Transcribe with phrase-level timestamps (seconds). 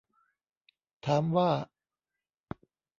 [1.05, 1.49] ถามว่า